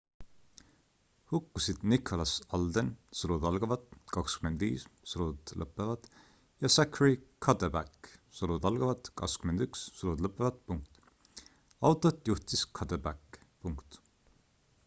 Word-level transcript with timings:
hukkusid 1.31 1.83
nicholas 1.91 2.31
alden 2.57 2.87
25 3.19 4.79
ja 6.61 6.73
zachary 6.77 7.13
cuddeback 7.47 8.09
21. 8.41 10.79
autot 11.91 12.27
juhtis 12.33 12.65
cuddeback 12.81 13.39